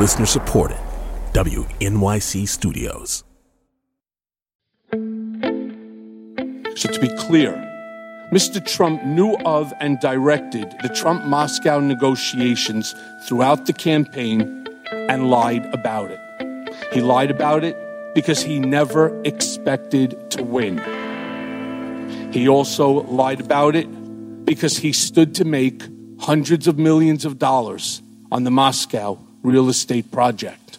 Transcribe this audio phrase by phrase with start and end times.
[0.00, 0.78] Listener supported.
[1.34, 3.22] WNYC Studios.
[6.74, 7.52] So, to be clear,
[8.32, 8.64] Mr.
[8.66, 12.94] Trump knew of and directed the Trump Moscow negotiations
[13.28, 16.74] throughout the campaign and lied about it.
[16.94, 17.76] He lied about it
[18.14, 20.78] because he never expected to win.
[22.32, 23.86] He also lied about it
[24.46, 25.82] because he stood to make
[26.20, 28.00] hundreds of millions of dollars
[28.32, 30.78] on the Moscow real estate project.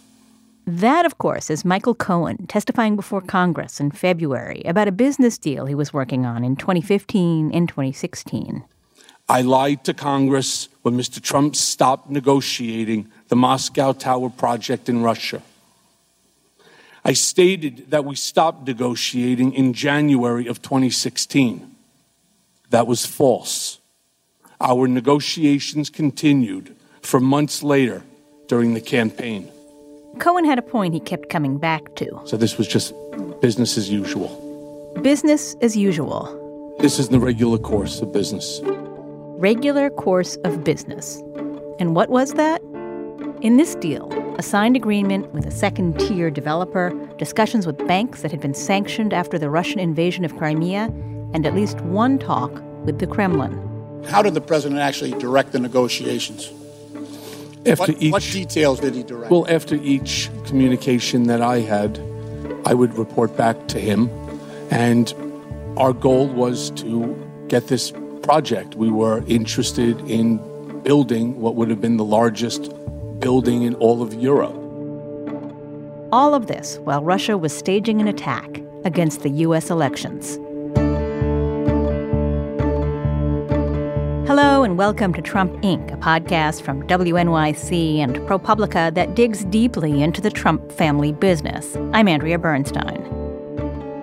[0.68, 5.66] That, of course, is Michael Cohen testifying before Congress in February about a business deal
[5.66, 8.64] he was working on in 2015 and 2016.
[9.28, 11.22] I lied to Congress when Mr.
[11.22, 15.42] Trump stopped negotiating the Moscow Tower project in Russia.
[17.04, 21.76] I stated that we stopped negotiating in January of 2016.
[22.70, 23.80] That was false.
[24.60, 28.04] Our negotiations continued for months later
[28.52, 29.50] during the campaign.
[30.20, 32.06] Cohen had a point he kept coming back to.
[32.26, 32.94] So this was just
[33.40, 34.28] business as usual.
[35.02, 36.76] Business as usual.
[36.82, 38.60] This is the regular course of business.
[39.40, 41.22] Regular course of business.
[41.80, 42.62] And what was that?
[43.42, 48.32] In this deal, a signed agreement with a second tier developer, discussions with banks that
[48.32, 50.90] had been sanctioned after the Russian invasion of Crimea,
[51.34, 52.52] and at least one talk
[52.84, 53.54] with the Kremlin.
[54.10, 56.52] How did the president actually direct the negotiations?
[57.66, 59.32] After what, each, what details did he direct?
[59.32, 62.00] Well, after each communication that I had,
[62.66, 64.10] I would report back to him.
[64.72, 65.14] And
[65.78, 67.16] our goal was to
[67.48, 67.92] get this
[68.24, 68.76] project.
[68.76, 70.38] We were interested in
[70.82, 72.72] building what would have been the largest
[73.20, 74.56] building in all of Europe.
[76.12, 79.70] All of this while Russia was staging an attack against the U.S.
[79.70, 80.40] elections.
[84.34, 90.02] Hello, and welcome to Trump Inc., a podcast from WNYC and ProPublica that digs deeply
[90.02, 91.76] into the Trump family business.
[91.92, 93.04] I'm Andrea Bernstein.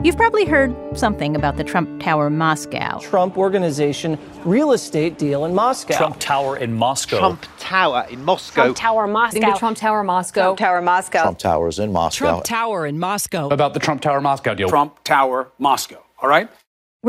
[0.05, 2.99] You've probably heard something about the Trump Tower Moscow.
[2.99, 5.97] Trump Organization real estate deal in Moscow.
[5.97, 7.19] Trump Tower in Moscow.
[7.21, 8.65] Trump Tower in Moscow.
[8.65, 9.41] Trump Tower Moscow.
[9.41, 10.43] The Trump Tower Moscow.
[10.43, 11.23] Trump Tower Moscow.
[11.23, 12.19] Trump Towers in Moscow.
[12.19, 13.49] Trump Tower in Moscow.
[13.49, 14.69] About the Trump Tower Moscow deal.
[14.69, 16.05] Trump Tower Moscow.
[16.21, 16.51] All right?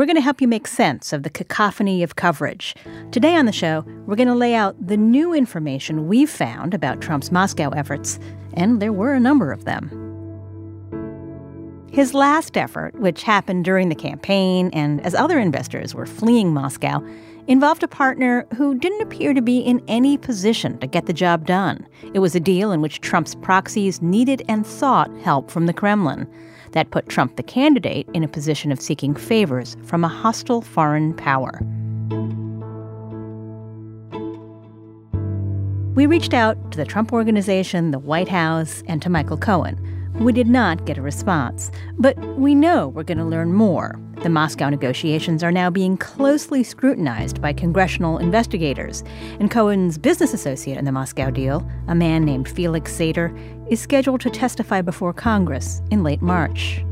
[0.00, 2.74] We're going to help you make sense of the cacophony of coverage.
[3.10, 7.02] Today on the show, we're going to lay out the new information we've found about
[7.02, 8.18] Trump's Moscow efforts,
[8.54, 9.90] and there were a number of them.
[11.92, 17.06] His last effort, which happened during the campaign and as other investors were fleeing Moscow,
[17.46, 21.44] involved a partner who didn't appear to be in any position to get the job
[21.44, 21.86] done.
[22.14, 26.26] It was a deal in which Trump's proxies needed and sought help from the Kremlin.
[26.72, 31.14] That put Trump, the candidate, in a position of seeking favors from a hostile foreign
[31.14, 31.60] power.
[35.94, 39.89] We reached out to the Trump Organization, the White House, and to Michael Cohen.
[40.20, 43.98] We did not get a response, but we know we're going to learn more.
[44.22, 49.02] The Moscow negotiations are now being closely scrutinized by congressional investigators,
[49.38, 53.34] and Cohen's business associate in the Moscow deal, a man named Felix Sater,
[53.72, 56.84] is scheduled to testify before Congress in late March.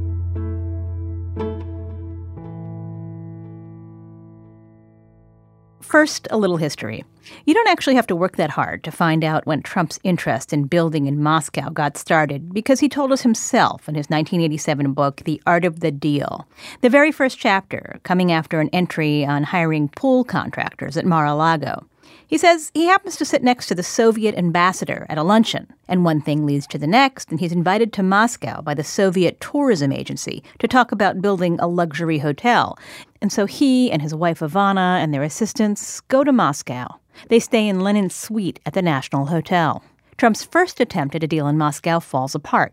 [5.83, 7.05] First, a little history.
[7.45, 10.65] You don't actually have to work that hard to find out when Trump's interest in
[10.65, 15.43] building in Moscow got started because he told us himself in his 1987 book, The
[15.47, 16.47] Art of the Deal.
[16.81, 21.35] The very first chapter, coming after an entry on hiring pool contractors at Mar a
[21.35, 21.85] Lago.
[22.29, 26.05] He says he happens to sit next to the Soviet ambassador at a luncheon, and
[26.05, 29.93] one thing leads to the next, and he's invited to Moscow by the Soviet tourism
[29.93, 32.79] agency to talk about building a luxury hotel.
[33.23, 37.01] And so he and his wife Ivana and their assistants go to Moscow.
[37.29, 39.83] They stay in Lenin's suite at the National Hotel.
[40.17, 42.73] Trump's first attempt at a deal in Moscow falls apart.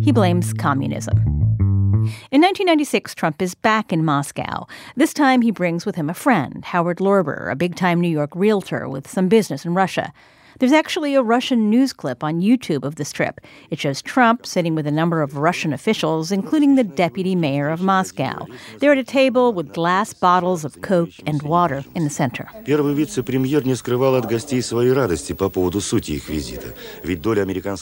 [0.00, 1.16] He blames communism.
[2.30, 4.66] In 1996, Trump is back in Moscow.
[4.96, 8.30] This time, he brings with him a friend, Howard Lorber, a big time New York
[8.34, 10.12] realtor with some business in Russia.
[10.58, 13.40] There's actually a Russian news clip on YouTube of this trip.
[13.70, 17.80] It shows Trump sitting with a number of Russian officials, including the deputy mayor of
[17.80, 18.44] Moscow.
[18.78, 22.48] They're at a table with glass bottles of Coke and water in the center.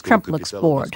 [0.07, 0.95] Trump looks bored.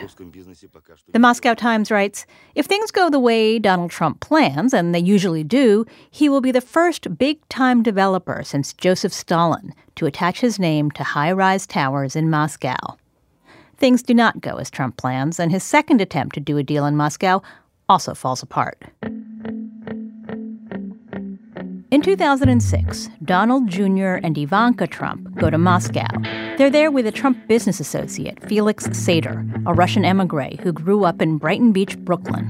[1.14, 5.44] The Moscow Times writes If things go the way Donald Trump plans, and they usually
[5.44, 10.60] do, he will be the first big time developer since Joseph Stalin to attach his
[10.60, 12.98] name to high rise towers in Moscow.
[13.78, 16.86] Things do not go as Trump plans, and his second attempt to do a deal
[16.86, 17.42] in Moscow
[17.90, 18.82] also falls apart.
[21.92, 24.22] In 2006, Donald Jr.
[24.24, 26.08] and Ivanka Trump go to Moscow.
[26.58, 31.22] They're there with a Trump business associate, Felix Sater, a Russian emigre who grew up
[31.22, 32.46] in Brighton Beach, Brooklyn.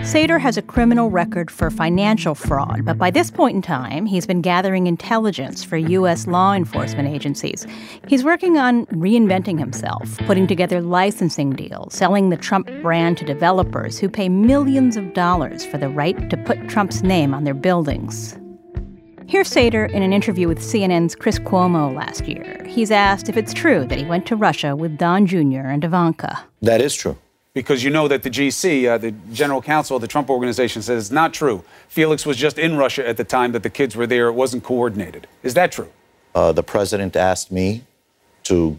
[0.00, 4.26] Sater has a criminal record for financial fraud, but by this point in time, he's
[4.26, 6.26] been gathering intelligence for U.S.
[6.26, 7.64] law enforcement agencies.
[8.08, 14.00] He's working on reinventing himself, putting together licensing deals, selling the Trump brand to developers
[14.00, 18.36] who pay millions of dollars for the right to put Trump's name on their buildings.
[19.28, 22.64] Here's Sater in an interview with CNN's Chris Cuomo last year.
[22.64, 25.66] He's asked if it's true that he went to Russia with Don Jr.
[25.66, 26.44] and Ivanka.
[26.62, 27.18] That is true.
[27.52, 31.06] Because you know that the GC, uh, the General Counsel of the Trump Organization, says
[31.06, 31.64] it's not true.
[31.88, 34.28] Felix was just in Russia at the time that the kids were there.
[34.28, 35.26] It wasn't coordinated.
[35.42, 35.90] Is that true?
[36.32, 37.82] Uh, the president asked me
[38.44, 38.78] to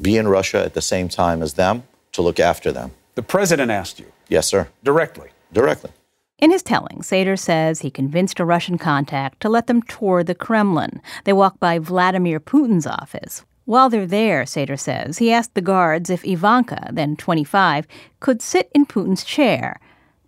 [0.00, 2.92] be in Russia at the same time as them to look after them.
[3.16, 4.06] The president asked you?
[4.28, 4.68] Yes, sir.
[4.84, 5.30] Directly?
[5.52, 5.90] Directly.
[6.38, 10.36] In his telling, Sater says he convinced a Russian contact to let them tour the
[10.36, 11.00] Kremlin.
[11.24, 13.44] They walk by Vladimir Putin's office.
[13.64, 17.88] While they're there, Sater says, he asked the guards if Ivanka, then 25,
[18.20, 19.80] could sit in Putin's chair.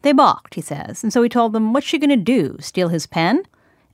[0.02, 2.56] They balked, he says, and so he told them, What's she going to do?
[2.58, 3.44] Steal his pen?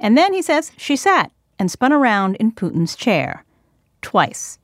[0.00, 3.44] And then, he says, she sat and spun around in Putin's chair.
[4.02, 4.58] Twice.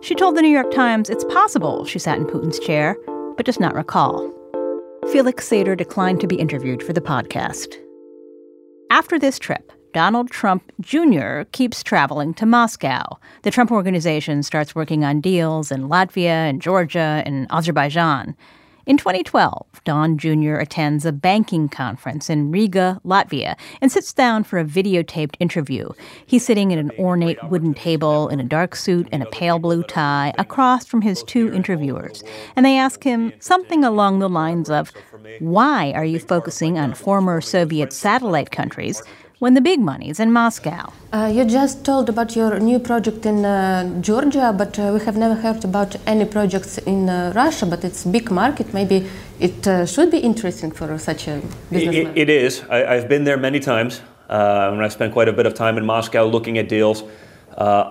[0.00, 2.96] She told the New York Times it's possible she sat in Putin's chair,
[3.36, 4.33] but does not recall.
[5.12, 7.76] Felix Sater declined to be interviewed for the podcast.
[8.90, 11.42] After this trip, Donald Trump Jr.
[11.52, 13.18] keeps traveling to Moscow.
[13.42, 18.36] The Trump Organization starts working on deals in Latvia and Georgia and Azerbaijan.
[18.86, 20.56] In 2012, Don Jr.
[20.56, 25.88] attends a banking conference in Riga, Latvia, and sits down for a videotaped interview.
[26.26, 29.84] He's sitting at an ornate wooden table in a dark suit and a pale blue
[29.84, 32.22] tie across from his two interviewers.
[32.56, 34.92] And they ask him something along the lines of
[35.38, 39.02] Why are you focusing on former Soviet satellite countries?
[39.44, 40.82] When the big money's in Moscow.
[41.12, 45.18] Uh, you just told about your new project in uh, Georgia, but uh, we have
[45.18, 47.66] never heard about any projects in uh, Russia.
[47.66, 48.72] But it's a big market.
[48.72, 49.06] Maybe
[49.38, 52.16] it uh, should be interesting for such a businessman.
[52.16, 52.62] It, it is.
[52.70, 54.00] I, have been there many times,
[54.30, 57.02] uh, and I spent quite a bit of time in Moscow looking at deals.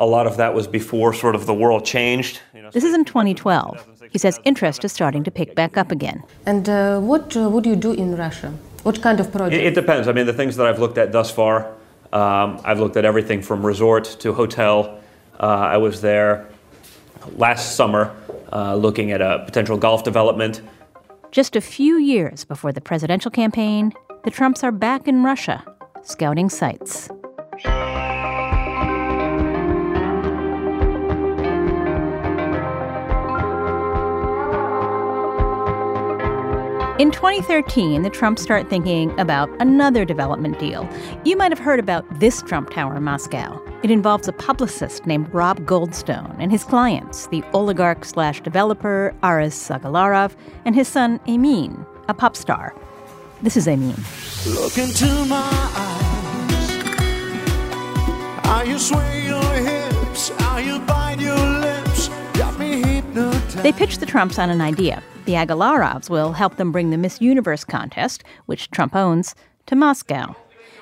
[0.06, 2.36] a lot of that was before sort of the world changed.
[2.76, 3.86] This is in 2012.
[4.14, 6.18] He says interest is starting to pick back up again.
[6.46, 6.66] And
[7.12, 8.52] what would you do in Russia?
[8.84, 9.54] What kind of project?
[9.54, 10.08] It, it, depends.
[10.08, 11.68] I mean, the things that I've looked at thus far,
[12.12, 15.00] um, I've looked at everything from resort to hotel.
[15.40, 16.50] Uh, I was there
[17.38, 18.14] last summer
[18.52, 20.62] uh, looking at a potential golf development.
[21.32, 23.94] Just a few years before the presidential campaign,
[24.26, 25.64] the Trumps are back in Russia,
[26.04, 27.10] scouting sites.
[37.00, 40.88] In 2013, the Trumps start thinking about another development deal.
[41.26, 43.60] You might have heard about this Trump Tower in Moscow.
[43.82, 49.70] It involves a publicist named Rob Goldstone and his clients, the oligarch slash developer Aras
[49.70, 50.36] Agalarov
[50.66, 52.76] and his son Emin, a pop star.
[53.42, 53.96] This is Emin.
[54.46, 56.70] Look into my eyes.
[58.46, 63.64] How you sway your hips, how you bite your lips, got me hypnotized.
[63.64, 67.22] They pitched the Trumps on an idea the Agalarovs will help them bring the Miss
[67.22, 69.36] Universe contest, which Trump owns,
[69.66, 70.36] to Moscow.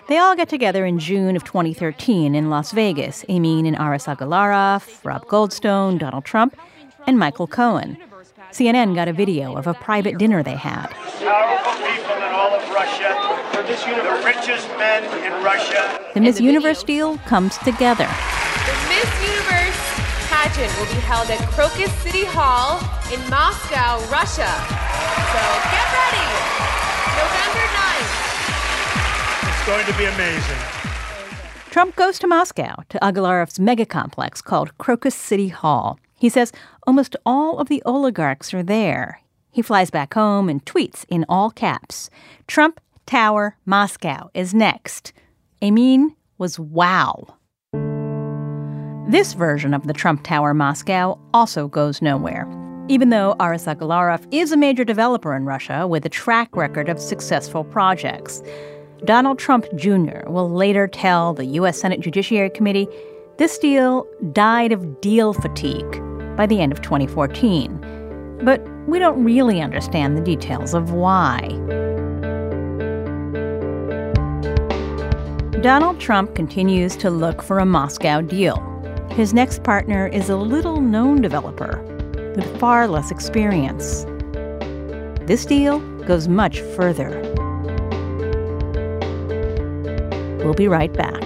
[0.08, 3.24] They all get together in June of 2013 in Las Vegas.
[3.30, 6.58] Emin and Aras Agalarov, Rob Goldstone, Donald Trump,
[7.08, 7.98] and Michael Cohen.
[8.52, 10.88] CNN got a video of a private dinner they had.
[10.88, 13.16] Powerful people in all of Russia,
[13.54, 16.00] the richest men in Russia.
[16.14, 18.10] The Miss the Universe deal comes together.
[20.54, 22.80] The Miss Universe pageant will be held at Crocus City Hall
[23.14, 24.50] in Moscow, Russia.
[25.32, 25.42] So
[25.72, 26.28] get ready.
[27.18, 28.12] November 9th.
[29.50, 30.58] It's going to be amazing.
[31.70, 36.00] Trump goes to Moscow to Agalarov's mega complex called Crocus City Hall.
[36.20, 36.52] He says
[36.86, 39.22] almost all of the oligarchs are there.
[39.52, 42.10] He flies back home and tweets in all caps
[42.48, 45.14] Trump Tower Moscow is next.
[45.62, 47.36] Emin was wow.
[49.12, 52.48] This version of the Trump Tower Moscow also goes nowhere.
[52.88, 56.98] Even though Aras Agalarov is a major developer in Russia with a track record of
[56.98, 58.42] successful projects,
[59.04, 60.30] Donald Trump Jr.
[60.30, 61.78] will later tell the U.S.
[61.78, 62.88] Senate Judiciary Committee
[63.38, 66.02] this deal died of deal fatigue
[66.38, 68.40] by the end of 2014.
[68.46, 71.50] But we don't really understand the details of why.
[75.60, 78.71] Donald Trump continues to look for a Moscow deal.
[79.16, 81.84] His next partner is a little known developer
[82.36, 84.06] with far less experience.
[85.28, 87.20] This deal goes much further.
[90.46, 91.22] We'll be right back.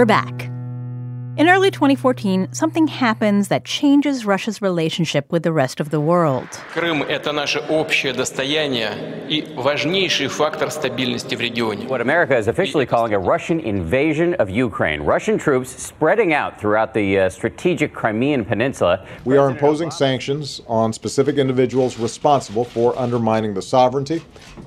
[0.00, 0.50] We're back.
[1.36, 6.48] In early 2014, something happens that changes Russia's relationship with the rest of the world.
[6.72, 8.94] Крым – это наше общее достояние
[9.28, 11.86] и важнейший фактор стабильности в регионе.
[11.86, 15.02] What America is officially calling a Russian invasion of Ukraine.
[15.02, 19.06] Russian troops spreading out throughout the uh, strategic Crimean Peninsula.
[19.24, 24.22] We are imposing sanctions on specific individuals responsible for undermining the sovereignty,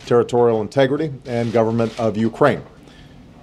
[0.06, 2.62] territorial integrity, and government of Ukraine.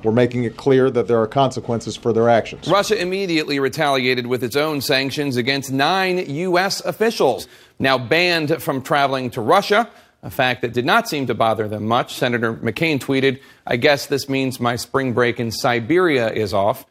[0.04, 2.68] We're making it clear that there are consequences for their actions.
[2.68, 6.84] Russia immediately retaliated with its own sanctions against nine U.S.
[6.84, 7.48] officials,
[7.80, 9.90] now banned from traveling to Russia,
[10.24, 12.16] a fact that did not seem to bother them much.
[12.16, 16.86] Senator McCain tweeted, I guess this means my spring break in Siberia is off.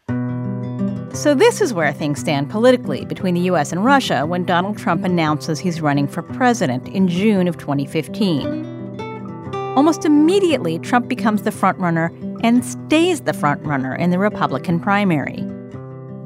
[1.12, 3.73] So, this is where things stand politically between the U.S.
[3.73, 8.71] and Russia when Donald Trump announces he's running for president in June of 2015.
[9.76, 12.11] Almost immediately, Trump becomes the frontrunner
[12.43, 15.45] and stays the frontrunner in the Republican primary.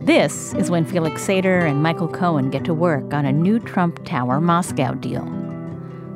[0.00, 4.04] This is when Felix Sater and Michael Cohen get to work on a new Trump
[4.04, 5.24] Tower Moscow deal.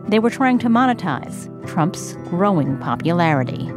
[0.09, 3.71] They were trying to monetize Trump's growing popularity.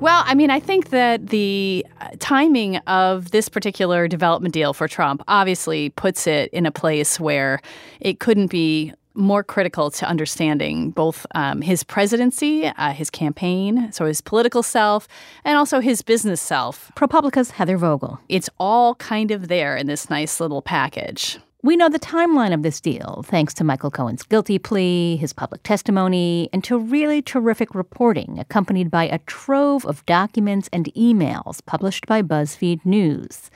[0.00, 4.86] Well, I mean, I think that the uh, timing of this particular development deal for
[4.86, 7.62] Trump obviously puts it in a place where
[8.00, 14.06] it couldn't be more critical to understanding both um, his presidency, uh, his campaign, so
[14.06, 15.08] his political self,
[15.44, 16.90] and also his business self.
[16.96, 18.18] ProPublica's Heather Vogell.
[18.28, 21.38] It's all kind of there in this nice little package.
[21.64, 25.62] We know the timeline of this deal thanks to Michael Cohen's guilty plea, his public
[25.62, 32.06] testimony, and to really terrific reporting accompanied by a trove of documents and emails published
[32.06, 33.50] by BuzzFeed News.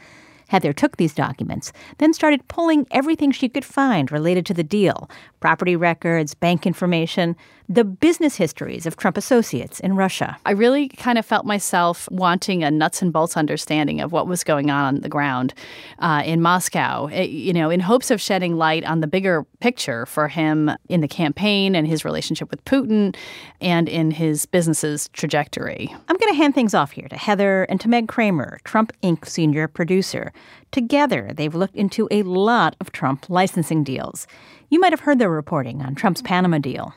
[0.49, 5.09] Heather took these documents, then started pulling everything she could find related to the deal
[5.41, 7.37] property records, bank information,
[7.69, 10.39] the business histories of Trump associates in Russia.
[10.47, 14.43] I really kind of felt myself wanting a nuts and bolts understanding of what was
[14.43, 15.53] going on on the ground
[15.99, 19.45] uh, in Moscow, it, eh, you know, in hopes of shedding light on the bigger
[19.61, 23.15] picture for him in the campaign and his relationship with Putin
[23.61, 25.95] and in his business's trajectory.
[26.09, 29.27] I'm going to hand things off here to Heather and to Meg Kramer, Trump Inc.
[29.27, 30.33] senior producer.
[30.71, 34.27] Together, they've looked into a lot of Trump licensing deals.
[34.69, 36.95] You might have heard their reporting on Trump's Panama deal.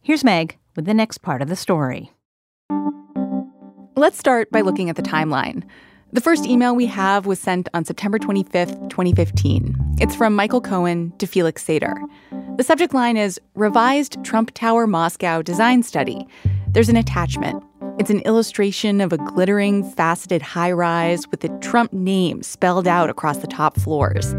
[0.00, 2.12] Here's Meg with the next part of the story.
[3.94, 5.62] Let's start by looking at the timeline.
[6.12, 9.76] The first email we have was sent on September 25th, 2015.
[9.98, 11.94] It's from Michael Cohen to Felix Sater.
[12.58, 16.26] The subject line is Revised Trump Tower Moscow Design Study.
[16.68, 17.62] There's an attachment.
[18.02, 23.08] It's an illustration of a glittering, faceted high rise with the Trump name spelled out
[23.08, 24.34] across the top floors.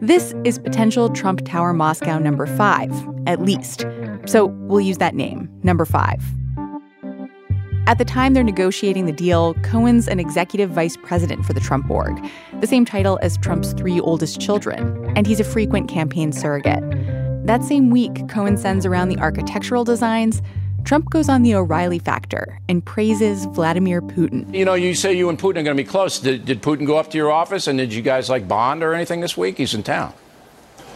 [0.00, 2.90] This is potential Trump Tower Moscow number five,
[3.28, 3.86] at least.
[4.26, 6.20] So we'll use that name, number five.
[7.86, 11.86] At the time they're negotiating the deal, Cohen's an executive vice president for the Trump
[11.86, 12.18] board,
[12.58, 16.82] the same title as Trump's three oldest children, and he's a frequent campaign surrogate.
[17.46, 20.42] That same week, Cohen sends around the architectural designs,
[20.88, 24.54] Trump goes on the O'Reilly factor and praises Vladimir Putin.
[24.54, 26.18] You know, you say you and Putin are going to be close.
[26.18, 28.94] Did, did Putin go up to your office and did you guys like bond or
[28.94, 29.58] anything this week?
[29.58, 30.14] He's in town.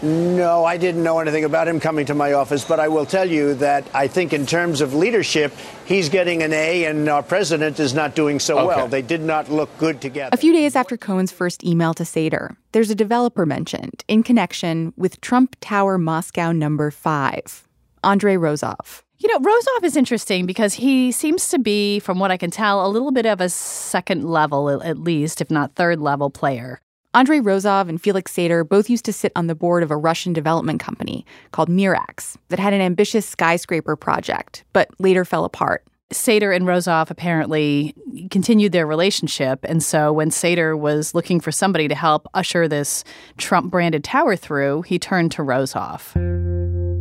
[0.01, 3.29] No, I didn't know anything about him coming to my office, but I will tell
[3.31, 5.53] you that I think in terms of leadership,
[5.85, 8.67] he's getting an A and our president is not doing so okay.
[8.69, 8.89] well.
[8.89, 10.31] They did not look good together.
[10.33, 14.95] A few days after Cohen's first email to Sater, there's a developer mentioned in connection
[14.97, 17.69] with Trump Tower Moscow number 5,
[18.03, 19.03] Andrei Rozov.
[19.23, 22.85] You know, Rozov is interesting because he seems to be, from what I can tell,
[22.85, 26.81] a little bit of a second level, at least, if not third level player.
[27.15, 30.33] Andrei Rozov and Felix Sater both used to sit on the board of a Russian
[30.33, 35.85] development company called Mirax that had an ambitious skyscraper project, but later fell apart.
[36.11, 37.95] Sater and Rozov apparently
[38.31, 39.61] continued their relationship.
[39.63, 43.05] And so when Sater was looking for somebody to help usher this
[43.39, 46.92] Trump branded tower through, he turned to Rozov.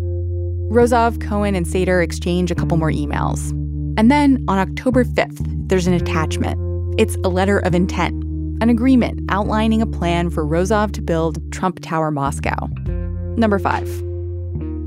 [0.71, 3.51] Rozov, Cohen, and Sater exchange a couple more emails.
[3.99, 6.57] And then on October 5th, there's an attachment.
[6.97, 8.23] It's a letter of intent,
[8.63, 12.69] an agreement outlining a plan for Rozov to build Trump Tower Moscow.
[13.35, 13.85] Number five.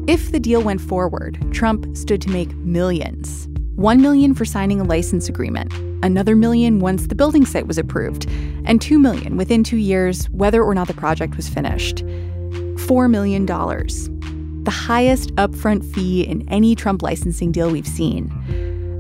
[0.09, 3.47] If the deal went forward, Trump stood to make millions.
[3.75, 5.71] One million for signing a license agreement,
[6.03, 8.27] another million once the building site was approved,
[8.65, 12.03] and two million within two years, whether or not the project was finished.
[12.87, 14.09] Four million dollars
[14.65, 18.31] the highest upfront fee in any Trump licensing deal we've seen.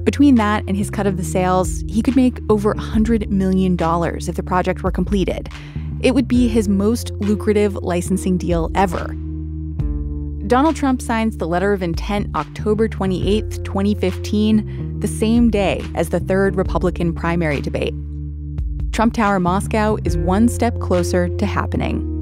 [0.04, 4.35] Between that and his cut of the sales, he could make over $100 million if
[4.37, 5.49] the project were completed.
[6.00, 9.14] It would be his most lucrative licensing deal ever.
[10.47, 15.00] Donald Trump signs the letter of intent October 28, 2015.
[15.00, 17.94] the same day as the third Republican primary debate.
[18.92, 22.13] Trump Tower Moscow is one step closer to happening.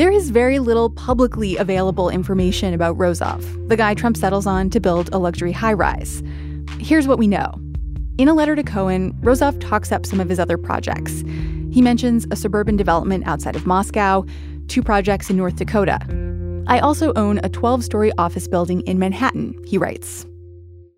[0.00, 4.80] There is very little publicly available information about Rozov, the guy Trump settles on to
[4.80, 6.22] build a luxury high rise.
[6.78, 7.52] Here's what we know.
[8.16, 11.22] In a letter to Cohen, Rozov talks up some of his other projects.
[11.70, 14.24] He mentions a suburban development outside of Moscow,
[14.68, 15.98] two projects in North Dakota.
[16.66, 20.24] I also own a 12 story office building in Manhattan, he writes.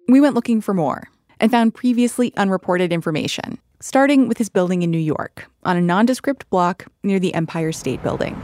[0.06, 1.08] We went looking for more
[1.40, 6.48] and found previously unreported information, starting with his building in New York on a nondescript
[6.50, 8.40] block near the Empire State Building.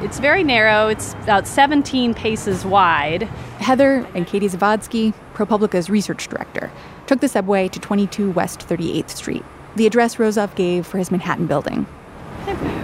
[0.00, 0.86] It's very narrow.
[0.86, 3.24] It's about 17 paces wide.
[3.58, 6.70] Heather and Katie Zavadski, ProPublica's research director,
[7.08, 11.48] took the subway to 22 West 38th Street, the address Rozov gave for his Manhattan
[11.48, 11.84] building.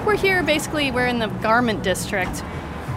[0.05, 2.43] We're here basically, we're in the garment district.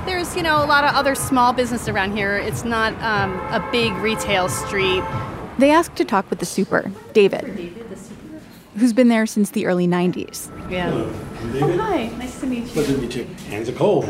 [0.07, 2.37] There's, you know, a lot of other small business around here.
[2.37, 5.03] It's not um, a big retail street.
[5.59, 7.86] They asked to talk with the super, David,
[8.77, 10.49] who's been there since the early 90s.
[10.69, 10.91] Yeah.
[10.93, 12.07] Oh, hi.
[12.17, 12.69] Nice to meet you.
[12.69, 13.23] Pleasure to meet you.
[13.49, 14.05] Hands are cold.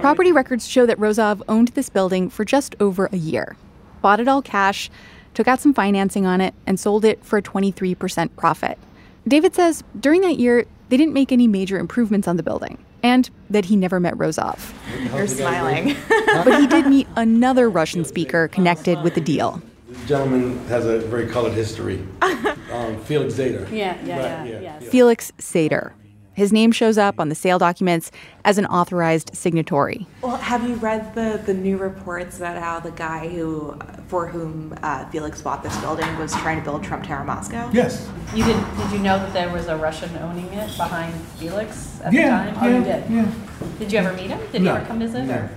[0.00, 3.56] Property records show that Rozov owned this building for just over a year,
[4.00, 4.90] bought it all cash,
[5.34, 8.78] took out some financing on it, and sold it for a 23% profit.
[9.26, 13.30] David says during that year, they didn't make any major improvements on the building, and
[13.50, 14.72] that he never met Rozov.
[15.14, 15.96] You're smiling.
[16.26, 19.62] but he did meet another Russian speaker connected with the deal.
[19.92, 22.06] The gentleman has a very colored history.
[22.72, 23.70] Um, Felix Zader.
[23.70, 24.78] Yeah, yeah, Right, yeah, yeah.
[24.80, 25.92] Felix Sater.
[26.32, 28.10] His name shows up on the sale documents
[28.46, 30.06] as an authorized signatory.
[30.22, 33.78] Well, have you read the, the new reports about how the guy who
[34.08, 37.68] for whom uh, Felix bought this building was trying to build Trump Tower Moscow?
[37.74, 38.08] Yes.
[38.34, 38.56] You did?
[38.78, 42.52] Did you know that there was a Russian owning it behind Felix at Yeah, the
[42.52, 42.64] time?
[42.64, 43.10] Oh, yeah, you did.
[43.10, 43.32] yeah.
[43.78, 44.40] Did you ever meet him?
[44.50, 45.24] Did No, he ever come visit?
[45.26, 45.48] no.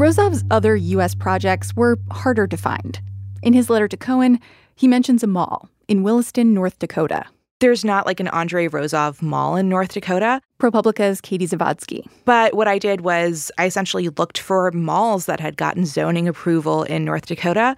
[0.00, 1.14] Rozov's other U.S.
[1.14, 2.98] projects were harder to find.
[3.42, 4.40] In his letter to Cohen,
[4.74, 7.26] he mentions a mall in Williston, North Dakota.
[7.58, 10.40] There's not like an Andre Rozov mall in North Dakota.
[10.58, 12.08] ProPublica's Katie Zavadski.
[12.24, 16.84] But what I did was I essentially looked for malls that had gotten zoning approval
[16.84, 17.76] in North Dakota.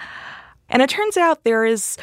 [0.68, 1.98] And it turns out there is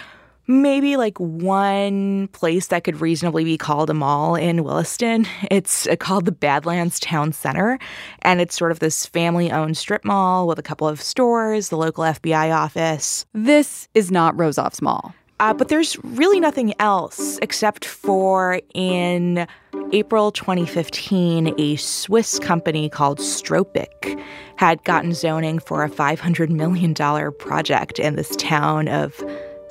[0.50, 5.26] maybe like one place that could reasonably be called a mall in Williston.
[5.52, 7.80] It's uh, called the Badlands Town Center.
[8.24, 11.78] And it's sort of this family owned strip mall with a couple of stores, the
[11.78, 13.26] local FBI office.
[13.34, 15.14] This is not Rozov's mall.
[15.40, 19.48] Uh, but there's really nothing else except for in
[19.94, 24.22] April 2015, a Swiss company called Stropic
[24.58, 26.94] had gotten zoning for a $500 million
[27.40, 29.24] project in this town of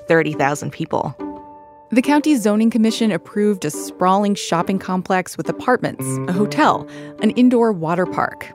[0.08, 1.14] 30,000 people.
[1.90, 6.86] The county's zoning commission approved a sprawling shopping complex with apartments, a hotel,
[7.22, 8.52] an indoor water park.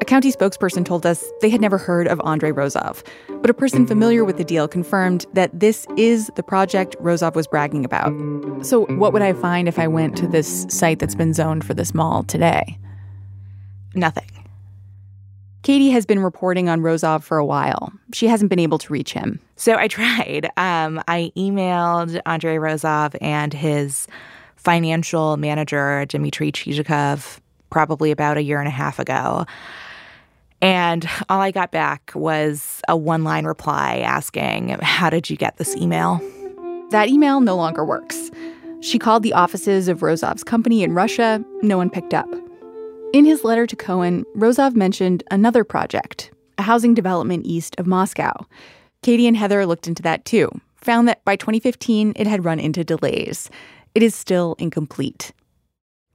[0.00, 3.02] A county spokesperson told us they had never heard of Andrei Rozov,
[3.40, 7.46] but a person familiar with the deal confirmed that this is the project Rozov was
[7.46, 8.12] bragging about.
[8.64, 11.74] So, what would I find if I went to this site that's been zoned for
[11.74, 12.78] this mall today?
[13.94, 14.35] Nothing.
[15.66, 17.92] Katie has been reporting on Rozov for a while.
[18.12, 19.40] She hasn't been able to reach him.
[19.56, 20.48] So I tried.
[20.56, 24.06] Um, I emailed Andrei Rozov and his
[24.54, 29.44] financial manager, Dmitry Chizhikov, probably about a year and a half ago.
[30.62, 35.56] And all I got back was a one line reply asking, How did you get
[35.56, 36.20] this email?
[36.90, 38.30] That email no longer works.
[38.82, 41.44] She called the offices of Rozov's company in Russia.
[41.62, 42.28] No one picked up.
[43.12, 48.46] In his letter to Cohen, Rozov mentioned another project, a housing development east of Moscow.
[49.02, 52.84] Katie and Heather looked into that too, found that by 2015 it had run into
[52.84, 53.48] delays.
[53.94, 55.32] It is still incomplete.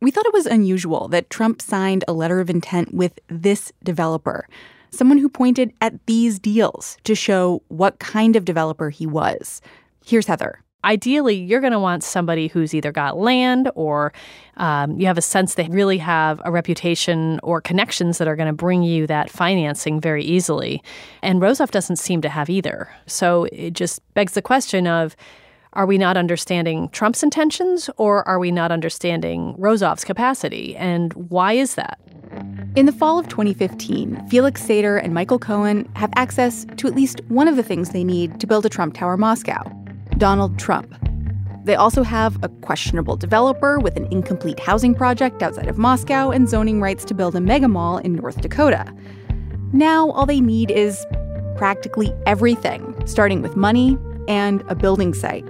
[0.01, 4.47] We thought it was unusual that Trump signed a letter of intent with this developer,
[4.91, 9.61] someone who pointed at these deals to show what kind of developer he was.
[10.05, 10.61] Here's Heather.
[10.83, 14.11] Ideally, you're going to want somebody who's either got land or
[14.57, 18.47] um, you have a sense they really have a reputation or connections that are going
[18.47, 20.81] to bring you that financing very easily.
[21.21, 22.89] And Rozov doesn't seem to have either.
[23.05, 25.15] So it just begs the question of
[25.73, 30.75] are we not understanding Trump's intentions or are we not understanding Rozov's capacity?
[30.75, 31.97] And why is that?
[32.75, 37.21] In the fall of 2015, Felix Sater and Michael Cohen have access to at least
[37.27, 39.63] one of the things they need to build a Trump Tower Moscow
[40.21, 40.95] Donald Trump.
[41.63, 46.47] They also have a questionable developer with an incomplete housing project outside of Moscow and
[46.47, 48.85] zoning rights to build a mega mall in North Dakota.
[49.73, 51.07] Now, all they need is
[51.57, 55.43] practically everything, starting with money and a building site.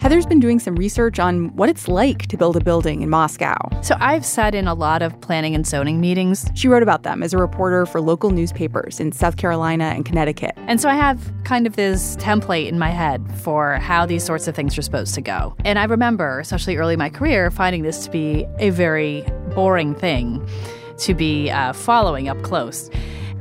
[0.00, 3.54] Heather's been doing some research on what it's like to build a building in Moscow.
[3.82, 6.50] So I've sat in a lot of planning and zoning meetings.
[6.54, 10.52] She wrote about them as a reporter for local newspapers in South Carolina and Connecticut.
[10.56, 14.48] And so I have kind of this template in my head for how these sorts
[14.48, 15.54] of things are supposed to go.
[15.66, 19.22] And I remember, especially early in my career, finding this to be a very
[19.54, 20.42] boring thing
[20.96, 22.88] to be uh, following up close.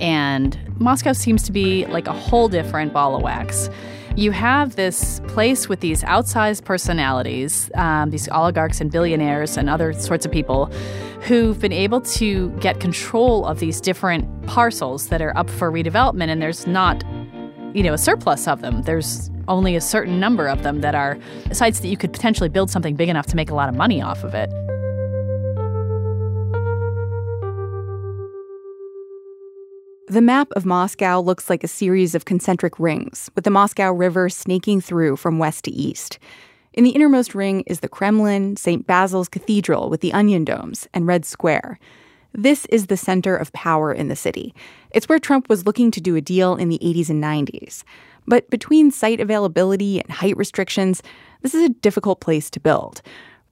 [0.02, 3.70] And Moscow seems to be like a whole different ball of wax
[4.16, 9.94] you have this place with these outsized personalities, um, these oligarchs and billionaires and other
[9.94, 10.66] sorts of people
[11.22, 16.30] who've been able to get control of these different parcels that are up for redevelopment,
[16.30, 17.04] and there's not,
[17.74, 18.82] you know, a surplus of them.
[18.84, 21.18] There's only a certain number of them that are
[21.52, 24.02] sites that you could potentially build something big enough to make a lot of money
[24.02, 24.50] off of it.
[30.10, 34.28] The map of Moscow looks like a series of concentric rings, with the Moscow River
[34.28, 36.18] snaking through from west to east.
[36.74, 38.88] In the innermost ring is the Kremlin, St.
[38.88, 41.78] Basil's Cathedral with the onion domes, and Red Square.
[42.34, 44.56] This is the center of power in the city.
[44.90, 47.84] It's where Trump was looking to do a deal in the 80s and 90s.
[48.26, 51.04] But between site availability and height restrictions,
[51.44, 53.04] this is a difficult place to build.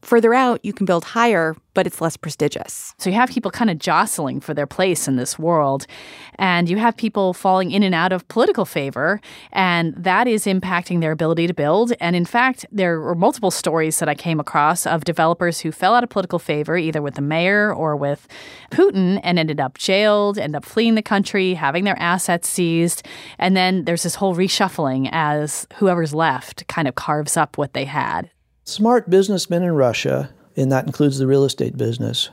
[0.04, 2.94] Further out, you can build higher, but it's less prestigious.
[3.00, 5.88] So you have people kind of jostling for their place in this world.
[6.36, 9.20] And you have people falling in and out of political favor.
[9.52, 11.94] And that is impacting their ability to build.
[12.00, 15.96] And in fact, there were multiple stories that I came across of developers who fell
[15.96, 18.28] out of political favor, either with the mayor or with
[18.72, 23.06] Putin, and ended up jailed, ended up fleeing the country, having their assets seized.
[23.40, 27.86] And then there's this whole reshuffling as whoever's left kind of carves up what they
[27.86, 28.30] had.
[28.68, 32.32] Smart businessmen in Russia, and that includes the real estate business,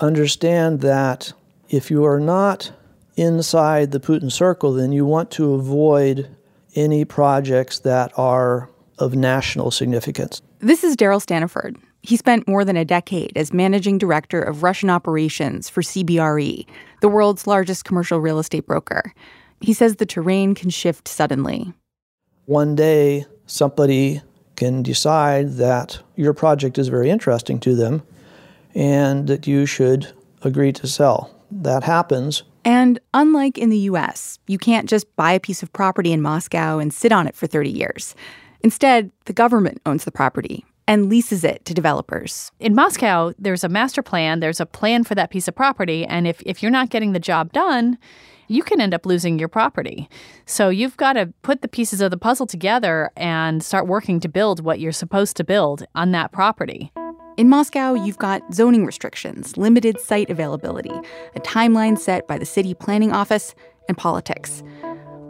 [0.00, 1.34] understand that
[1.68, 2.72] if you are not
[3.16, 6.34] inside the Putin circle, then you want to avoid
[6.74, 10.40] any projects that are of national significance.
[10.60, 11.76] This is Daryl Staniford.
[12.00, 16.64] He spent more than a decade as managing director of Russian operations for CBRE,
[17.02, 19.12] the world's largest commercial real estate broker.
[19.60, 21.74] He says the terrain can shift suddenly.
[22.46, 24.22] One day, somebody
[24.56, 28.02] can decide that your project is very interesting to them
[28.74, 30.12] and that you should
[30.42, 31.30] agree to sell.
[31.50, 32.42] That happens.
[32.64, 36.78] And unlike in the US, you can't just buy a piece of property in Moscow
[36.78, 38.14] and sit on it for 30 years.
[38.62, 42.50] Instead, the government owns the property and leases it to developers.
[42.60, 46.26] In Moscow, there's a master plan, there's a plan for that piece of property, and
[46.26, 47.98] if, if you're not getting the job done,
[48.48, 50.08] you can end up losing your property.
[50.46, 54.28] So you've got to put the pieces of the puzzle together and start working to
[54.28, 56.92] build what you're supposed to build on that property.
[57.36, 60.92] In Moscow, you've got zoning restrictions, limited site availability,
[61.34, 63.54] a timeline set by the city planning office,
[63.88, 64.62] and politics.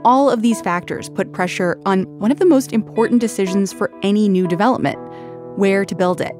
[0.04, 4.28] All of these factors put pressure on one of the most important decisions for any
[4.28, 4.98] new development
[5.56, 6.32] where to build it.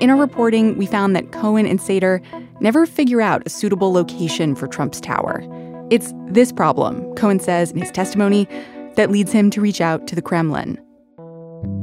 [0.00, 2.22] In our reporting, we found that Cohen and Sater
[2.60, 5.42] never figure out a suitable location for Trump's tower.
[5.90, 8.46] It's this problem, Cohen says in his testimony,
[8.94, 10.78] that leads him to reach out to the Kremlin.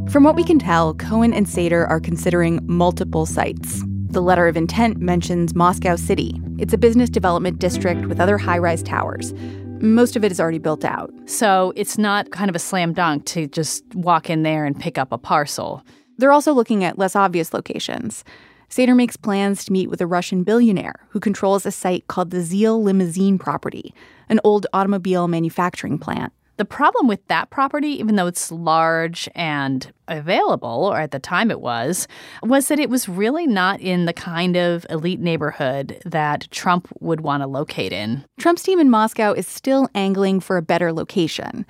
[0.09, 3.83] From what we can tell, Cohen and Sater are considering multiple sites.
[4.09, 6.41] The letter of intent mentions Moscow City.
[6.57, 9.33] It's a business development district with other high rise towers.
[9.81, 11.13] Most of it is already built out.
[11.25, 14.97] So it's not kind of a slam dunk to just walk in there and pick
[14.97, 15.83] up a parcel.
[16.17, 18.23] They're also looking at less obvious locations.
[18.69, 22.41] Sater makes plans to meet with a Russian billionaire who controls a site called the
[22.41, 23.93] ZIL Limousine property,
[24.29, 26.33] an old automobile manufacturing plant.
[26.57, 31.51] The problem with that property, even though it's large and available, or at the time
[31.51, 32.07] it was,
[32.41, 37.21] was that it was really not in the kind of elite neighborhood that Trump would
[37.21, 38.25] want to locate in.
[38.39, 41.65] Trump's team in Moscow is still angling for a better location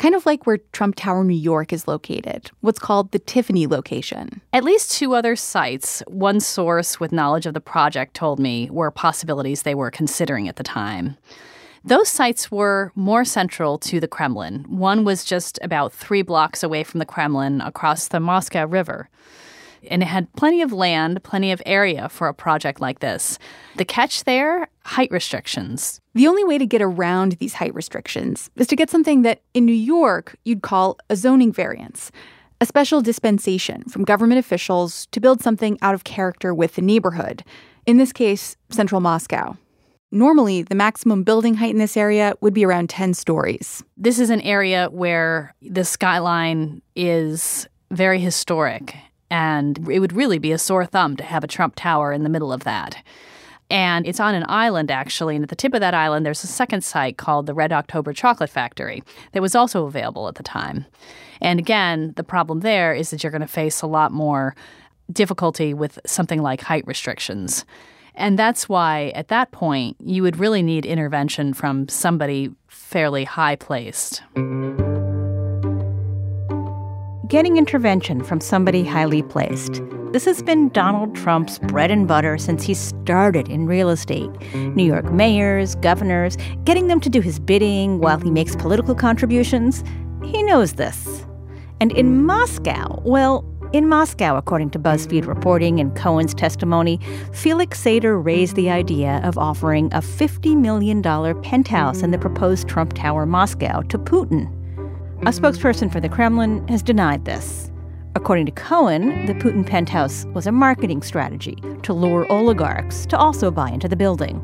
[0.00, 4.40] kind of like where Trump Tower New York is located, what's called the Tiffany location.
[4.54, 8.90] At least two other sites, one source with knowledge of the project told me were
[8.90, 11.18] possibilities they were considering at the time.
[11.84, 14.64] Those sites were more central to the Kremlin.
[14.68, 19.10] One was just about three blocks away from the Kremlin across the Moscow River
[19.88, 23.38] and it had plenty of land, plenty of area for a project like this.
[23.76, 26.00] The catch there height restrictions.
[26.14, 29.64] The only way to get around these height restrictions is to get something that in
[29.64, 32.10] New York you'd call a zoning variance,
[32.60, 37.44] a special dispensation from government officials to build something out of character with the neighborhood,
[37.86, 39.56] in this case, central Moscow.
[40.12, 43.84] Normally, the maximum building height in this area would be around 10 stories.
[43.96, 48.96] This is an area where the skyline is very historic
[49.30, 52.28] and it would really be a sore thumb to have a Trump Tower in the
[52.28, 53.02] middle of that.
[53.70, 55.36] And it's on an island, actually.
[55.36, 58.12] And at the tip of that island, there's a second site called the Red October
[58.12, 60.86] Chocolate Factory that was also available at the time.
[61.40, 64.56] And again, the problem there is that you're going to face a lot more
[65.12, 67.64] difficulty with something like height restrictions.
[68.16, 73.56] And that's why, at that point, you would really need intervention from somebody fairly high
[73.56, 74.22] placed.
[77.30, 79.80] Getting intervention from somebody highly placed.
[80.10, 84.32] This has been Donald Trump's bread and butter since he started in real estate.
[84.52, 89.84] New York mayors, governors, getting them to do his bidding while he makes political contributions.
[90.24, 91.24] He knows this.
[91.80, 96.98] And in Moscow, well, in Moscow, according to BuzzFeed reporting and Cohen's testimony,
[97.32, 101.00] Felix Sater raised the idea of offering a $50 million
[101.42, 104.52] penthouse in the proposed Trump Tower Moscow to Putin.
[105.22, 107.70] A spokesperson for the Kremlin has denied this.
[108.14, 113.50] According to Cohen, the Putin penthouse was a marketing strategy to lure oligarchs to also
[113.50, 114.42] buy into the building.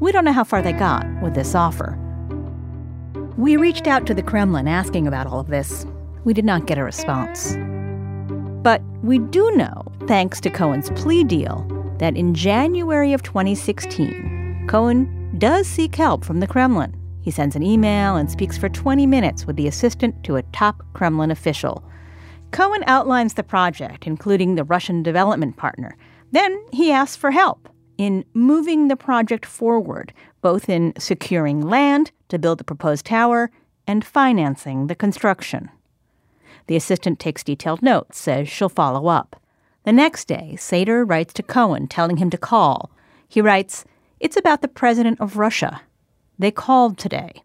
[0.00, 1.96] We don't know how far they got with this offer.
[3.36, 5.86] We reached out to the Kremlin asking about all of this.
[6.24, 7.56] We did not get a response.
[8.64, 11.64] But we do know, thanks to Cohen's plea deal,
[11.98, 16.92] that in January of 2016, Cohen does seek help from the Kremlin.
[17.26, 20.84] He sends an email and speaks for 20 minutes with the assistant to a top
[20.92, 21.82] Kremlin official.
[22.52, 25.96] Cohen outlines the project, including the Russian development partner.
[26.30, 32.38] Then he asks for help in moving the project forward, both in securing land to
[32.38, 33.50] build the proposed tower
[33.88, 35.68] and financing the construction.
[36.68, 39.34] The assistant takes detailed notes, says she'll follow up.
[39.82, 42.92] The next day, Sater writes to Cohen telling him to call.
[43.28, 43.84] He writes,
[44.20, 45.80] It's about the president of Russia.
[46.38, 47.42] They called today.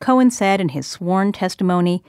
[0.00, 2.02] Cohen said in his sworn testimony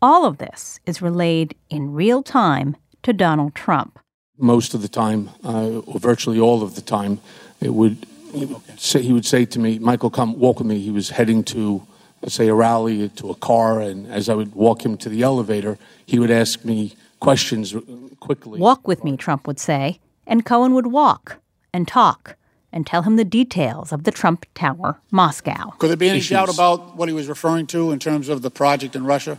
[0.00, 3.98] all of this is relayed in real time to Donald Trump.
[4.38, 7.20] Most of the time, uh, or virtually all of the time,
[7.60, 10.80] it would he would, say, he would say to me, "Michael, come walk with me."
[10.80, 11.82] He was heading to,
[12.20, 15.22] let's say, a rally to a car, and as I would walk him to the
[15.22, 17.74] elevator, he would ask me questions
[18.18, 18.58] quickly.
[18.58, 21.40] Walk with me, Trump would say, and Cohen would walk
[21.72, 22.36] and talk
[22.74, 25.70] and tell him the details of the Trump Tower, Moscow.
[25.78, 28.50] Could there be any doubt about what he was referring to in terms of the
[28.50, 29.38] project in Russia?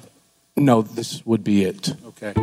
[0.55, 1.93] No, this would be it.
[2.07, 2.33] Okay.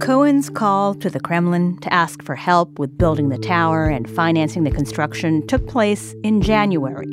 [0.00, 4.64] Cohen's call to the Kremlin to ask for help with building the tower and financing
[4.64, 7.12] the construction took place in January.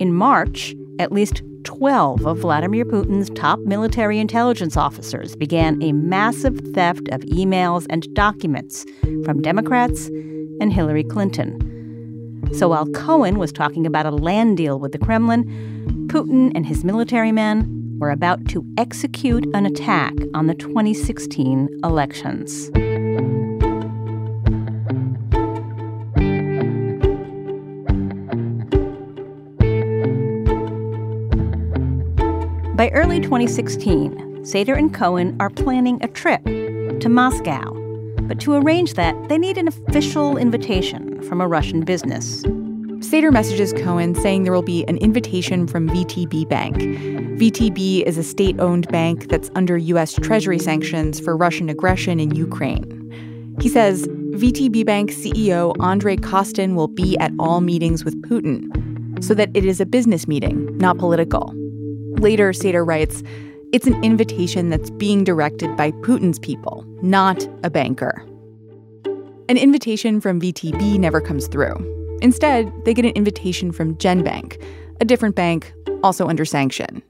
[0.00, 6.60] In March, at least 12 of Vladimir Putin's top military intelligence officers began a massive
[6.72, 8.84] theft of emails and documents
[9.24, 10.06] from Democrats
[10.60, 11.60] and Hillary Clinton.
[12.52, 15.44] So while Cohen was talking about a land deal with the Kremlin,
[16.08, 22.70] Putin and his military men were about to execute an attack on the 2016 elections.
[32.84, 37.72] By early 2016, Sater and Cohen are planning a trip to Moscow.
[38.24, 42.42] But to arrange that, they need an official invitation from a Russian business.
[42.42, 46.76] Sater messages Cohen saying there will be an invitation from VTB Bank.
[46.76, 50.12] VTB is a state owned bank that's under U.S.
[50.12, 53.56] Treasury sanctions for Russian aggression in Ukraine.
[53.62, 59.32] He says VTB Bank CEO Andrei Kostin will be at all meetings with Putin, so
[59.32, 61.63] that it is a business meeting, not political.
[62.20, 63.22] Later, Sater writes,
[63.72, 68.24] it's an invitation that's being directed by Putin's people, not a banker.
[69.48, 71.74] An invitation from VTB never comes through.
[72.22, 74.62] Instead, they get an invitation from GenBank,
[75.00, 75.72] a different bank
[76.02, 77.02] also under sanction.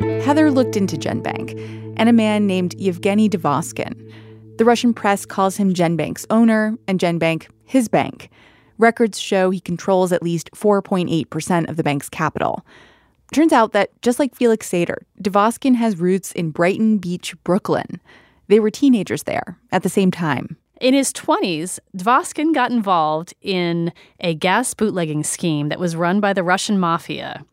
[0.00, 4.12] Heather looked into GenBank and a man named Yevgeny Dvoskin.
[4.58, 8.30] The Russian press calls him GenBank's owner and GenBank his bank.
[8.78, 12.64] Records show he controls at least 4.8% of the bank's capital.
[13.32, 18.00] Turns out that just like Felix Sater, Dvoskin has roots in Brighton Beach, Brooklyn.
[18.48, 20.56] They were teenagers there at the same time.
[20.80, 26.32] In his 20s, Dvoskin got involved in a gas bootlegging scheme that was run by
[26.32, 27.44] the Russian mafia.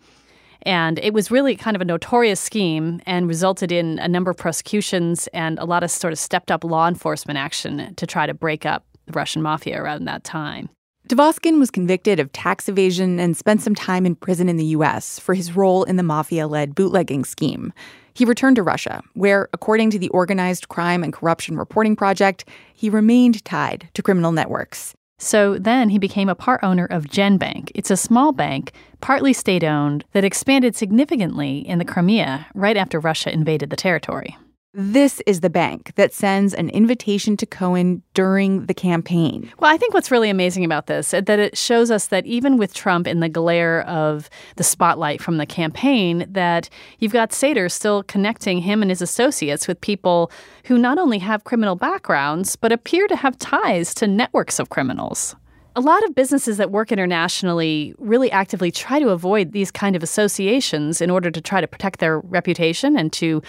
[0.64, 4.38] And it was really kind of a notorious scheme and resulted in a number of
[4.38, 8.34] prosecutions and a lot of sort of stepped up law enforcement action to try to
[8.34, 10.70] break up the Russian mafia around that time.
[11.12, 15.20] Dvoskin was convicted of tax evasion and spent some time in prison in the U.S.
[15.20, 17.74] for his role in the mafia led bootlegging scheme.
[18.14, 22.90] He returned to Russia, where, according to the Organized Crime and Corruption Reporting Project, he
[22.90, 24.94] remained tied to criminal networks.
[25.20, 27.72] So then he became a part owner of GenBank.
[27.76, 28.72] It's a small bank,
[29.02, 34.38] partly state owned, that expanded significantly in the Crimea right after Russia invaded the territory.
[34.74, 39.52] This is the bank that sends an invitation to Cohen during the campaign.
[39.60, 42.56] Well, I think what's really amazing about this is that it shows us that even
[42.56, 47.70] with Trump in the glare of the spotlight from the campaign, that you've got Sater
[47.70, 50.32] still connecting him and his associates with people
[50.64, 55.36] who not only have criminal backgrounds, but appear to have ties to networks of criminals.
[55.74, 60.04] A lot of businesses that work internationally really actively try to avoid these kind of
[60.04, 63.42] associations in order to try to protect their reputation and to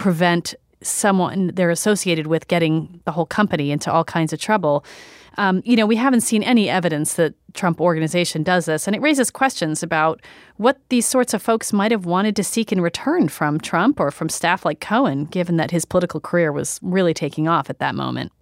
[0.00, 4.82] prevent someone they're associated with getting the whole company into all kinds of trouble.
[5.36, 9.02] Um, you know, we haven't seen any evidence that Trump organization does this, and it
[9.02, 10.20] raises questions about
[10.56, 14.10] what these sorts of folks might have wanted to seek in return from Trump or
[14.10, 17.94] from staff like Cohen, given that his political career was really taking off at that
[17.94, 18.32] moment.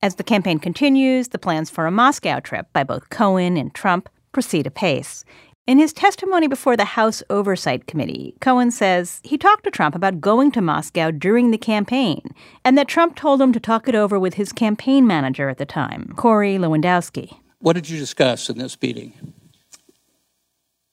[0.00, 4.08] As the campaign continues, the plans for a Moscow trip by both Cohen and Trump
[4.32, 5.24] proceed apace.
[5.68, 10.18] In his testimony before the House Oversight Committee, Cohen says he talked to Trump about
[10.18, 12.22] going to Moscow during the campaign
[12.64, 15.66] and that Trump told him to talk it over with his campaign manager at the
[15.66, 17.36] time, Corey Lewandowski.
[17.58, 19.12] What did you discuss in this meeting?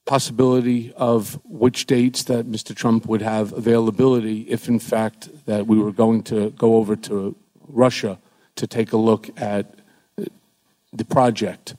[0.04, 2.76] Possibility of which dates that Mr.
[2.76, 7.34] Trump would have availability if, in fact, that we were going to go over to
[7.66, 8.18] Russia
[8.56, 9.74] to take a look at
[10.92, 11.76] the project.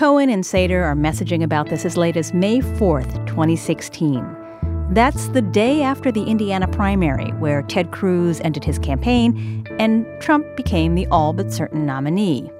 [0.00, 4.24] Cohen and Sater are messaging about this as late as May 4th, 2016.
[4.92, 10.46] That's the day after the Indiana primary, where Ted Cruz ended his campaign and Trump
[10.56, 12.50] became the all but certain nominee.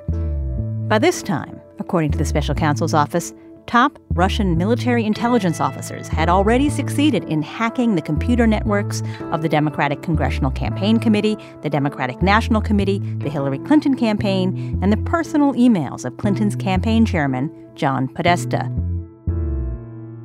[0.86, 3.32] By this time, according to the special counsel's office,
[3.70, 9.48] top Russian military intelligence officers had already succeeded in hacking the computer networks of the
[9.48, 15.52] Democratic Congressional Campaign Committee, the Democratic National Committee, the Hillary Clinton campaign, and the personal
[15.52, 18.68] emails of Clinton's campaign chairman, John Podesta.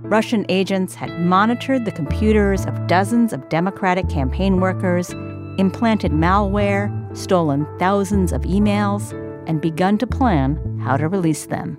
[0.02, 5.12] Russian agents had monitored the computers of dozens of Democratic campaign workers,
[5.60, 9.12] implanted malware, stolen thousands of emails,
[9.48, 11.78] and begun to plan how to release them.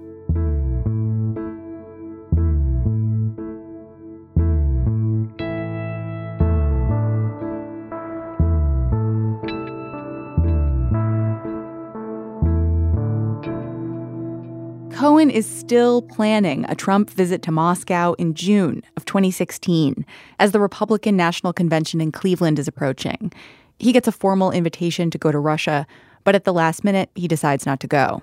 [15.17, 20.05] Cohen is still planning a Trump visit to Moscow in June of 2016
[20.39, 23.33] as the Republican National Convention in Cleveland is approaching.
[23.79, 25.87] He gets a formal invitation to go to Russia,
[26.25, 28.23] but at the last minute, he decides not to go.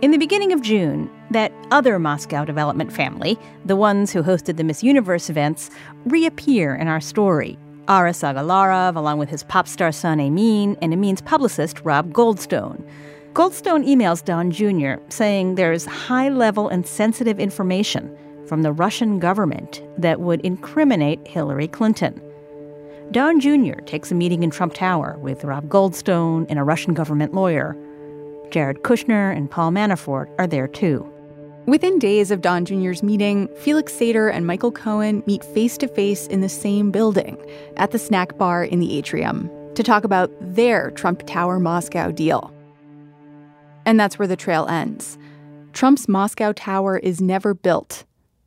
[0.00, 4.64] In the beginning of June, that other Moscow development family, the ones who hosted the
[4.64, 5.70] Miss Universe events,
[6.04, 7.58] reappear in our story.
[7.88, 12.88] Aras Agalarov, along with his pop star son Emin and Emin's publicist Rob Goldstone.
[13.32, 15.02] Goldstone emails Don Jr.
[15.08, 18.14] saying there's high level and sensitive information
[18.46, 22.20] from the Russian government that would incriminate Hillary Clinton.
[23.10, 23.80] Don Jr.
[23.86, 27.74] takes a meeting in Trump Tower with Rob Goldstone and a Russian government lawyer.
[28.50, 31.10] Jared Kushner and Paul Manafort are there too.
[31.64, 36.26] Within days of Don Jr.'s meeting, Felix Sater and Michael Cohen meet face to face
[36.26, 37.38] in the same building
[37.78, 42.52] at the snack bar in the atrium to talk about their Trump Tower Moscow deal.
[43.86, 45.18] And that's where the trail ends.
[45.72, 48.04] Trump's Moscow Tower is never built.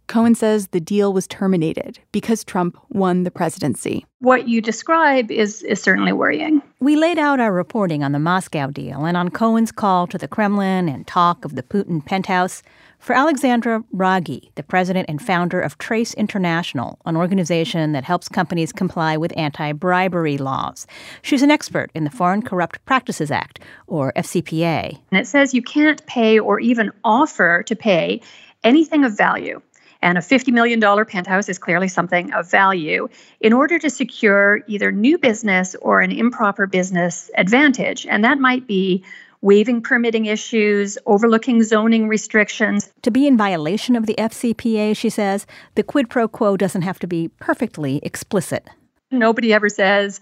[0.08, 4.06] Cohen says the deal was terminated because Trump won the presidency.
[4.20, 6.62] What you describe is, is certainly worrying.
[6.80, 10.28] We laid out our reporting on the Moscow deal and on Cohen's call to the
[10.28, 12.62] Kremlin and talk of the Putin penthouse
[13.00, 18.72] for Alexandra Wrage, the president and founder of Trace International, an organization that helps companies
[18.72, 20.88] comply with anti bribery laws.
[21.22, 25.00] She's an expert in the Foreign Corrupt Practices Act, or FCPA.
[25.12, 28.22] And it says you can't pay or even offer to pay
[28.64, 29.62] anything of value
[30.06, 34.92] and a $50 million penthouse is clearly something of value in order to secure either
[34.92, 38.06] new business or an improper business advantage.
[38.06, 39.04] And that might be
[39.42, 42.92] waiving permitting issues, overlooking zoning restrictions.
[43.04, 45.46] To be in violation of the FCPA, she says,
[45.76, 48.68] the quid pro quo doesn't have to be perfectly explicit.
[49.12, 50.20] Nobody ever says,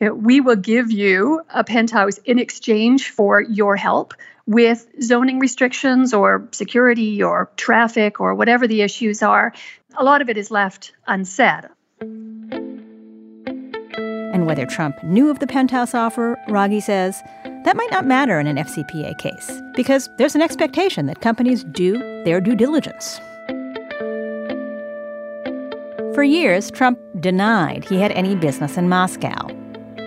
[0.00, 4.12] we will give you a penthouse in exchange for your help
[4.46, 9.52] with zoning restrictions or security or traffic or whatever the issues are.
[9.96, 11.64] A lot of it is left unsaid.
[14.34, 17.20] And whether Trump knew of the penthouse offer, Wrage says,
[17.66, 21.98] that might not matter in an FCPA case because there's an expectation that companies do
[22.22, 23.18] their due diligence.
[26.14, 29.48] For years, Trump denied he had any business in Moscow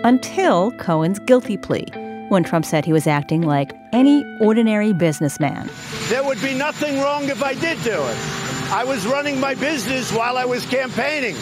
[0.04, 1.84] until Cohen's guilty plea
[2.30, 5.68] when Trump said he was acting like any ordinary businessman.
[6.08, 8.16] There would be nothing wrong if I did do it.
[8.72, 11.36] I was running my business while I was campaigning.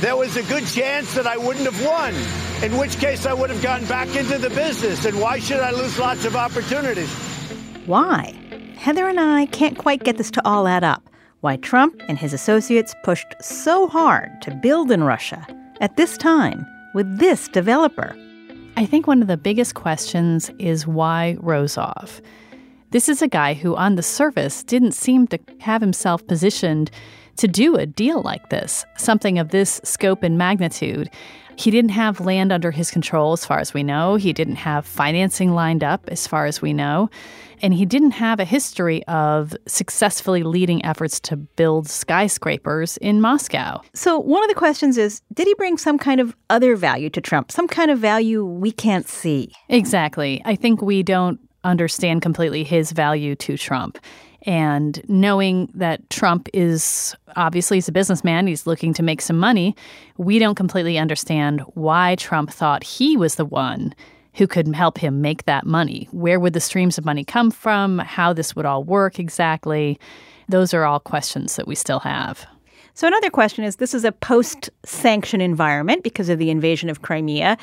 [0.00, 2.14] There was a good chance that I wouldn't have won,
[2.62, 5.04] in which case I would have gone back into the business.
[5.04, 7.12] And why should I lose lots of opportunities?
[7.86, 8.34] Why?
[8.76, 11.08] Heather and I can't quite get this to all add up.
[11.40, 15.46] Why Trump and his associates pushed so hard to build in Russia
[15.80, 18.16] at this time with this developer.
[18.76, 22.20] I think one of the biggest questions is why Rozov?
[22.90, 26.90] This is a guy who, on the surface, didn't seem to have himself positioned
[27.36, 31.10] to do a deal like this, something of this scope and magnitude.
[31.58, 34.14] He didn't have land under his control, as far as we know.
[34.14, 37.10] He didn't have financing lined up, as far as we know.
[37.60, 43.82] And he didn't have a history of successfully leading efforts to build skyscrapers in Moscow.
[43.92, 47.20] So, one of the questions is did he bring some kind of other value to
[47.20, 49.52] Trump, some kind of value we can't see?
[49.68, 50.40] Exactly.
[50.44, 53.98] I think we don't understand completely his value to Trump.
[54.42, 59.74] And knowing that Trump is obviously he's a businessman, he's looking to make some money,
[60.16, 63.94] we don't completely understand why Trump thought he was the one
[64.34, 66.08] who could help him make that money.
[66.12, 67.98] Where would the streams of money come from?
[67.98, 69.98] How this would all work exactly?
[70.48, 72.46] Those are all questions that we still have.
[72.94, 77.02] So, another question is this is a post sanction environment because of the invasion of
[77.02, 77.56] Crimea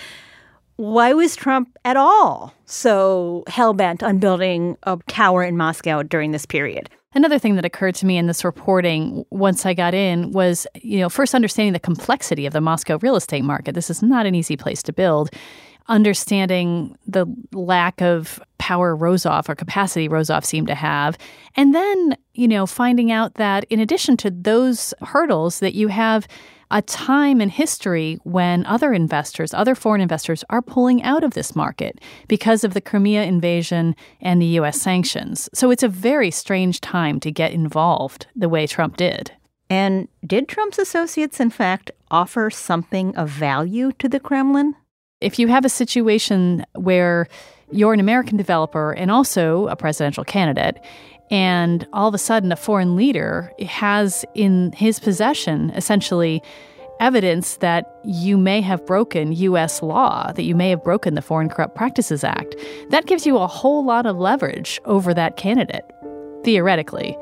[0.77, 6.31] why was Trump at all so hell bent on building a tower in Moscow during
[6.31, 6.89] this period?
[7.13, 10.99] Another thing that occurred to me in this reporting once I got in was, you
[10.99, 13.73] know, first understanding the complexity of the Moscow real estate market.
[13.73, 15.29] This is not an easy place to build.
[15.87, 21.17] Understanding the lack of power Rozov or capacity Rozov seemed to have.
[21.55, 26.27] And then, you know, finding out that in addition to those hurdles that you have
[26.71, 31.55] a time in history when other investors, other foreign investors, are pulling out of this
[31.55, 34.81] market because of the Crimea invasion and the U.S.
[34.81, 35.47] sanctions.
[35.53, 39.31] So it's a very strange time to get involved the way Trump did.
[39.69, 44.75] And did Trump's associates, in fact, offer something of value to the Kremlin?
[45.21, 47.27] If you have a situation where
[47.71, 50.77] you're an American developer and also a presidential candidate,
[51.31, 56.43] and all of a sudden, a foreign leader has in his possession essentially
[56.99, 59.81] evidence that you may have broken U.S.
[59.81, 62.55] law, that you may have broken the Foreign Corrupt Practices Act.
[62.89, 65.85] That gives you a whole lot of leverage over that candidate,
[66.43, 67.17] theoretically.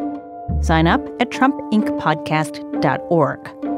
[0.62, 3.72] Sign up at trumpincpodcast.org.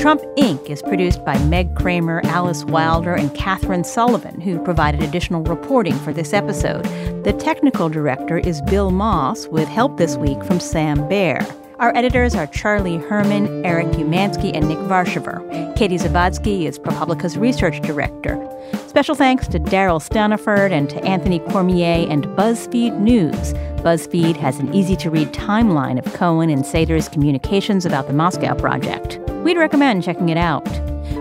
[0.00, 0.70] Trump Inc.
[0.70, 6.10] is produced by Meg Cramer, Alice Wilder, and Catherine Sullivan, who provided additional reporting for
[6.10, 6.84] this episode.
[7.22, 11.46] The technical director is Bill Moss, with help this week from Sam Bair.
[11.80, 15.76] Our editors are Charlie Herman, Eric Umansky, and Nick Varchaver.
[15.76, 18.38] Katie Zavadski is ProPublica's research director.
[18.86, 23.52] Special thanks to Daryl Staniford and to Anthony Cormier and BuzzFeed News.
[23.82, 28.54] BuzzFeed has an easy to read timeline of Cohen and Sater's communications about the Moscow
[28.54, 29.20] project.
[29.42, 30.68] We'd recommend checking it out.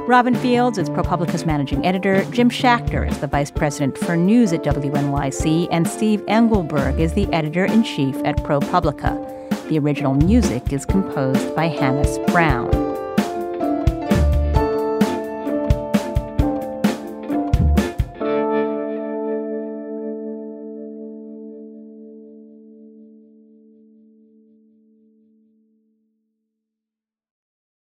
[0.08, 4.64] Robin Fields is ProPublica's managing editor, Jim Schachter is the vice president for news at
[4.64, 9.70] WNYC, and Steve Engelberg is the editor in chief at ProPublica.
[9.70, 12.79] The original music is composed by Hannis Brown.